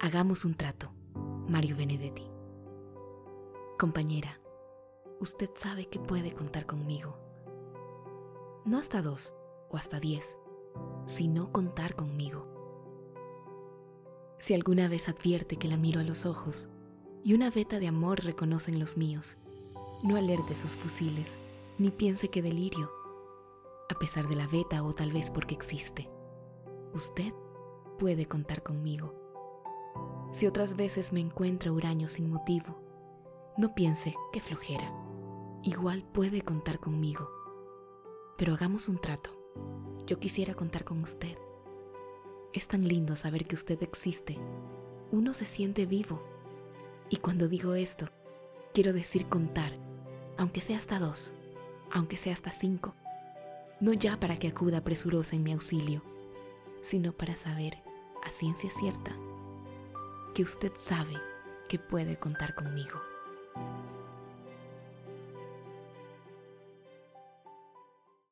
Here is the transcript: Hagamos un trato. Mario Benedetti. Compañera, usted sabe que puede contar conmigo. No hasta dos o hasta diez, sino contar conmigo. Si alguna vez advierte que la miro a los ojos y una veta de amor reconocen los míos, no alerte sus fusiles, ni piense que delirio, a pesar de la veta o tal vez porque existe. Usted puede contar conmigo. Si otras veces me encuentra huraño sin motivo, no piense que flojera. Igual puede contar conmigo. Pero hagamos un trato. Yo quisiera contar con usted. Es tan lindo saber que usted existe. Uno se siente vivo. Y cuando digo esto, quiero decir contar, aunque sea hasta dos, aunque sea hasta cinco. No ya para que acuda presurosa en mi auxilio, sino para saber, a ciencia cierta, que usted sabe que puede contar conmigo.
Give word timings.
Hagamos 0.00 0.44
un 0.44 0.54
trato. 0.54 0.92
Mario 1.48 1.74
Benedetti. 1.74 2.30
Compañera, 3.80 4.40
usted 5.18 5.50
sabe 5.56 5.88
que 5.88 5.98
puede 5.98 6.32
contar 6.32 6.66
conmigo. 6.66 7.18
No 8.64 8.78
hasta 8.78 9.02
dos 9.02 9.34
o 9.68 9.76
hasta 9.76 9.98
diez, 9.98 10.38
sino 11.06 11.50
contar 11.50 11.96
conmigo. 11.96 12.46
Si 14.38 14.54
alguna 14.54 14.86
vez 14.86 15.08
advierte 15.08 15.56
que 15.56 15.66
la 15.66 15.76
miro 15.76 15.98
a 15.98 16.04
los 16.04 16.26
ojos 16.26 16.68
y 17.24 17.34
una 17.34 17.50
veta 17.50 17.80
de 17.80 17.88
amor 17.88 18.24
reconocen 18.24 18.78
los 18.78 18.96
míos, 18.96 19.36
no 20.04 20.14
alerte 20.14 20.54
sus 20.54 20.76
fusiles, 20.76 21.40
ni 21.76 21.90
piense 21.90 22.28
que 22.28 22.40
delirio, 22.40 22.92
a 23.90 23.98
pesar 23.98 24.28
de 24.28 24.36
la 24.36 24.46
veta 24.46 24.84
o 24.84 24.92
tal 24.92 25.10
vez 25.10 25.32
porque 25.32 25.56
existe. 25.56 26.08
Usted 26.92 27.32
puede 27.98 28.26
contar 28.26 28.62
conmigo. 28.62 29.27
Si 30.38 30.46
otras 30.46 30.76
veces 30.76 31.12
me 31.12 31.18
encuentra 31.18 31.72
huraño 31.72 32.06
sin 32.06 32.30
motivo, 32.30 32.80
no 33.56 33.74
piense 33.74 34.14
que 34.32 34.40
flojera. 34.40 34.88
Igual 35.64 36.04
puede 36.12 36.42
contar 36.42 36.78
conmigo. 36.78 37.28
Pero 38.36 38.54
hagamos 38.54 38.88
un 38.88 39.00
trato. 39.00 39.30
Yo 40.06 40.20
quisiera 40.20 40.54
contar 40.54 40.84
con 40.84 41.02
usted. 41.02 41.36
Es 42.52 42.68
tan 42.68 42.86
lindo 42.86 43.16
saber 43.16 43.46
que 43.46 43.56
usted 43.56 43.82
existe. 43.82 44.38
Uno 45.10 45.34
se 45.34 45.44
siente 45.44 45.86
vivo. 45.86 46.22
Y 47.10 47.16
cuando 47.16 47.48
digo 47.48 47.74
esto, 47.74 48.08
quiero 48.72 48.92
decir 48.92 49.26
contar, 49.26 49.72
aunque 50.36 50.60
sea 50.60 50.76
hasta 50.76 51.00
dos, 51.00 51.32
aunque 51.90 52.16
sea 52.16 52.32
hasta 52.32 52.52
cinco. 52.52 52.94
No 53.80 53.92
ya 53.92 54.20
para 54.20 54.36
que 54.36 54.46
acuda 54.46 54.84
presurosa 54.84 55.34
en 55.34 55.42
mi 55.42 55.52
auxilio, 55.52 56.04
sino 56.80 57.12
para 57.12 57.36
saber, 57.36 57.82
a 58.24 58.30
ciencia 58.30 58.70
cierta, 58.70 59.16
que 60.38 60.44
usted 60.44 60.70
sabe 60.76 61.20
que 61.68 61.80
puede 61.80 62.16
contar 62.16 62.54
conmigo. 62.54 63.02